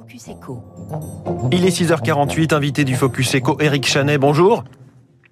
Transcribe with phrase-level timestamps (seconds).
[0.00, 0.62] Focus Echo.
[1.52, 4.64] Il est 6h48, invité du Focus Echo, Eric Chanet, bonjour.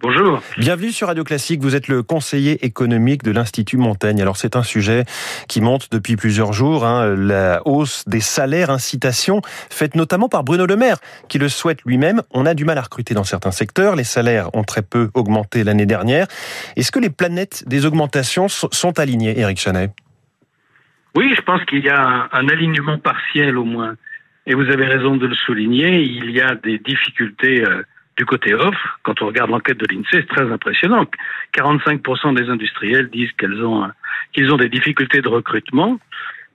[0.02, 0.42] Bonjour.
[0.58, 4.20] Bienvenue sur Radio Classique, vous êtes le conseiller économique de l'Institut Montaigne.
[4.20, 5.06] Alors c'est un sujet
[5.48, 9.40] qui monte depuis plusieurs jours, hein, la hausse des salaires, incitation,
[9.70, 10.98] faite notamment par Bruno Le Maire,
[11.30, 12.20] qui le souhaite lui-même.
[12.30, 15.64] On a du mal à recruter dans certains secteurs, les salaires ont très peu augmenté
[15.64, 16.26] l'année dernière.
[16.76, 19.92] Est-ce que les planètes des augmentations sont alignées, Eric Chanet?
[21.16, 23.96] Oui, je pense qu'il y a un, un alignement partiel au moins.
[24.48, 27.64] Et vous avez raison de le souligner, il y a des difficultés...
[27.64, 27.82] Euh,
[28.16, 31.06] du côté offre, quand on regarde l'enquête de l'INSEE, c'est très impressionnant.
[31.54, 33.30] 45% des industriels disent
[33.62, 33.88] ont
[34.32, 36.00] qu'ils ont des difficultés de recrutement,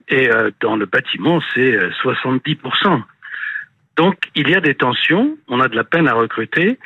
[0.09, 3.01] et euh, dans le bâtiment, c'est 70%.
[3.95, 6.79] Donc il y a des tensions, on a de la peine à recruter,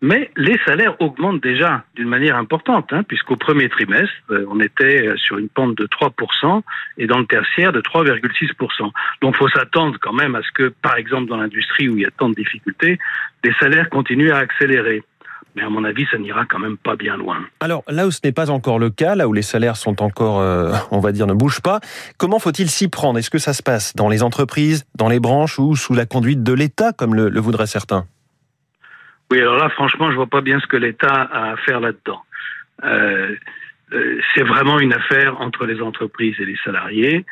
[0.00, 5.12] mais les salaires augmentent déjà d'une manière importante, hein, puisqu'au premier trimestre, euh, on était
[5.16, 6.62] sur une pente de 3%
[6.98, 8.92] et dans le tertiaire de 3,6%.
[9.22, 12.02] Donc il faut s'attendre quand même à ce que, par exemple, dans l'industrie où il
[12.02, 12.98] y a tant de difficultés,
[13.42, 15.02] des salaires continuent à accélérer.
[15.56, 17.38] Mais à mon avis, ça n'ira quand même pas bien loin.
[17.58, 20.38] Alors là où ce n'est pas encore le cas, là où les salaires sont encore,
[20.38, 21.80] euh, on va dire, ne bougent pas,
[22.18, 23.18] comment faut-il s'y prendre?
[23.18, 26.44] Est-ce que ça se passe dans les entreprises, dans les branches ou sous la conduite
[26.44, 28.06] de l'État, comme le voudraient certains?
[29.30, 32.22] Oui, alors là, franchement, je vois pas bien ce que l'État a à faire là-dedans.
[32.84, 33.34] Euh,
[33.92, 37.26] euh, c'est vraiment une affaire entre les entreprises et les salariés.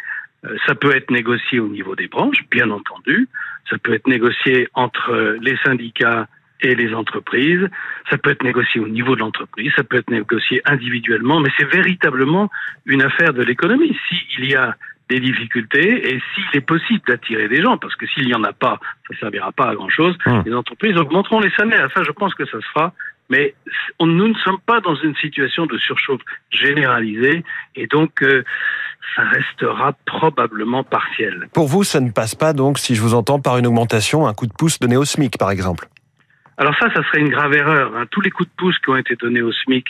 [0.45, 3.29] Euh, ça peut être négocié au niveau des branches, bien entendu.
[3.71, 6.29] Ça peut être négocié entre les syndicats
[6.61, 7.67] et les entreprises.
[8.11, 9.73] Ça peut être négocié au niveau de l'entreprise.
[9.75, 11.41] Ça peut être négocié individuellement.
[11.41, 12.51] Mais c'est véritablement
[12.85, 13.97] une affaire de l'économie.
[14.09, 14.77] S'il y a
[15.09, 18.53] des difficultés et s'il est possible d'attirer des gens, parce que s'il n'y en a
[18.53, 20.43] pas, ça ne servira pas à grand-chose, hum.
[20.45, 21.89] les entreprises augmenteront les salaires.
[21.95, 22.93] Ça, je pense que ça se fera.
[23.29, 23.55] Mais
[24.01, 28.45] nous ne sommes pas dans une situation de surchauffe généralisée et donc euh,
[29.17, 31.49] ça restera probablement partiel.
[31.53, 34.35] Pour vous, ça ne passe pas donc, si je vous entends, par une augmentation, un
[34.35, 35.89] coup de pouce donné au SMIC par exemple
[36.57, 37.97] Alors ça, ça serait une grave erreur.
[37.97, 38.05] Hein.
[38.11, 39.87] Tous les coups de pouce qui ont été donnés au SMIC,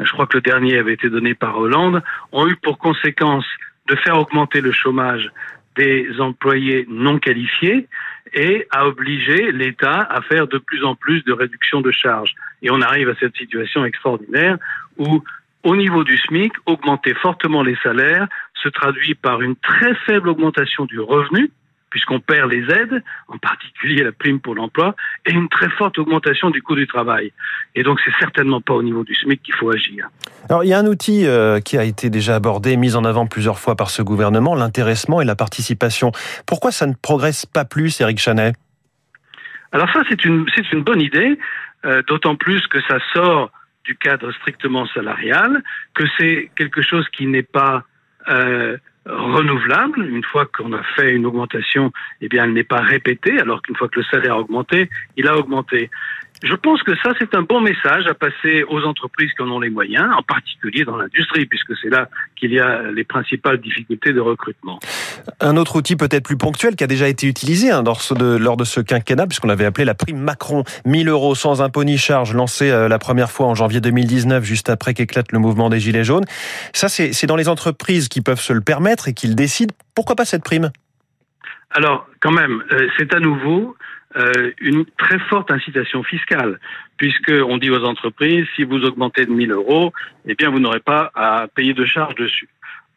[0.00, 2.02] je crois que le dernier avait été donné par Hollande,
[2.32, 3.46] ont eu pour conséquence
[3.88, 5.30] de faire augmenter le chômage
[5.76, 7.88] des employés non qualifiés
[8.34, 12.34] et à obliger l'État à faire de plus en plus de réduction de charges.
[12.62, 14.58] Et on arrive à cette situation extraordinaire
[14.98, 15.22] où,
[15.64, 18.28] au niveau du SMIC, augmenter fortement les salaires
[18.62, 21.50] se traduit par une très faible augmentation du revenu,
[21.92, 26.48] puisqu'on perd les aides, en particulier la prime pour l'emploi, et une très forte augmentation
[26.48, 27.32] du coût du travail.
[27.74, 30.08] Et donc, c'est certainement pas au niveau du SMIC qu'il faut agir.
[30.48, 33.26] Alors, il y a un outil euh, qui a été déjà abordé, mis en avant
[33.26, 36.12] plusieurs fois par ce gouvernement, l'intéressement et la participation.
[36.46, 38.54] Pourquoi ça ne progresse pas plus, Éric Chanet?
[39.72, 41.38] Alors ça, c'est une, c'est une bonne idée,
[41.84, 43.50] euh, d'autant plus que ça sort
[43.84, 47.84] du cadre strictement salarial, que c'est quelque chose qui n'est pas...
[48.28, 50.08] Euh, renouvelable.
[50.08, 53.76] Une fois qu'on a fait une augmentation, eh bien, elle n'est pas répétée, alors qu'une
[53.76, 55.90] fois que le salaire a augmenté, il a augmenté.
[56.42, 59.60] Je pense que ça, c'est un bon message à passer aux entreprises qui en ont
[59.60, 64.12] les moyens, en particulier dans l'industrie, puisque c'est là qu'il y a les principales difficultés
[64.12, 64.80] de recrutement.
[65.40, 68.56] Un autre outil peut-être plus ponctuel qui a déjà été utilisé hein, lors, de, lors
[68.56, 72.34] de ce quinquennat, puisqu'on avait appelé la prime Macron, 1000 euros sans impôt ni charge,
[72.34, 76.04] lancée euh, la première fois en janvier 2019, juste après qu'éclate le mouvement des Gilets
[76.04, 76.24] jaunes.
[76.72, 79.74] Ça, c'est dans les entreprises qui peuvent se le permettre et qui le décident.
[79.94, 80.72] Pourquoi pas cette prime?
[81.70, 83.76] Alors, quand même, euh, c'est à nouveau
[84.16, 86.58] euh, une très forte incitation fiscale,
[86.96, 89.92] puisqu'on dit aux entreprises, si vous augmentez de 1000 euros,
[90.26, 92.48] eh bien, vous n'aurez pas à payer de charges dessus.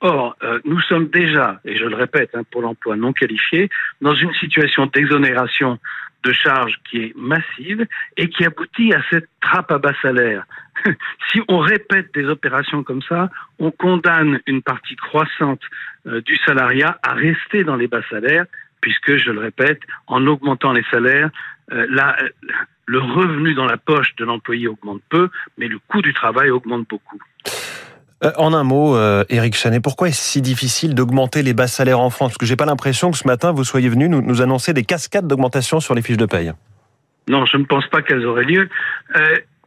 [0.02, 3.70] Or, euh, nous sommes déjà, et je le répète, hein, pour l'emploi non qualifié,
[4.02, 5.80] dans une situation d'exonération
[6.24, 7.86] de charges qui est massive
[8.18, 10.46] et qui aboutit à cette trappe à bas salaire.
[11.32, 15.62] si on répète des opérations comme ça, on condamne une partie croissante
[16.08, 18.46] euh, du salariat à rester dans les bas salaires
[18.86, 21.32] puisque, je le répète, en augmentant les salaires,
[21.74, 22.30] euh, euh,
[22.86, 26.88] le revenu dans la poche de l'employé augmente peu, mais le coût du travail augmente
[26.88, 27.18] beaucoup.
[28.24, 28.96] Euh, en un mot,
[29.28, 32.34] Eric Chanet, pourquoi est-ce si difficile d'augmenter les bas salaires en France?
[32.34, 34.84] Parce que j'ai pas l'impression que ce matin vous soyez venu nous, nous annoncer des
[34.84, 36.54] cascades d'augmentation sur les fiches de paye.
[37.28, 38.70] Non, je ne pense pas qu'elles auraient lieu.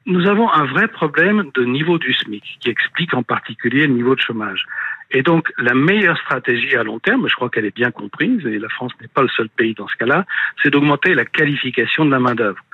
[0.08, 4.14] Nous avons un vrai problème de niveau du SMIC qui explique en particulier le niveau
[4.14, 4.64] de chômage.
[5.10, 8.58] Et donc, la meilleure stratégie à long terme, je crois qu'elle est bien comprise, et
[8.58, 10.24] la France n'est pas le seul pays dans ce cas-là,
[10.62, 12.64] c'est d'augmenter la qualification de la main-d'œuvre.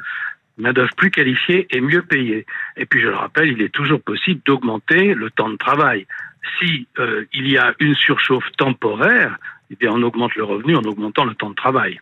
[0.59, 2.47] Main-d'œuvre plus qualifiée et mieux payée.
[2.77, 6.07] Et puis, je le rappelle, il est toujours possible d'augmenter le temps de travail.
[6.59, 9.39] Si euh, il y a une surchauffe temporaire,
[9.73, 12.01] eh bien, on augmente le revenu en augmentant le temps de travail.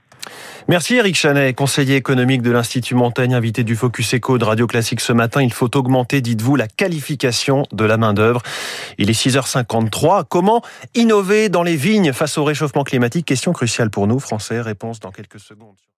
[0.69, 5.00] Merci Eric Chanet, conseiller économique de l'Institut Montaigne, invité du Focus Eco de Radio Classique
[5.00, 5.43] ce matin.
[5.43, 8.43] Il faut augmenter, dites-vous, la qualification de la main-d'œuvre.
[8.99, 10.25] Il est 6h53.
[10.28, 10.62] Comment
[10.94, 13.26] innover dans les vignes face au réchauffement climatique?
[13.26, 14.60] Question cruciale pour nous, Français.
[14.60, 15.82] Réponse dans quelques secondes.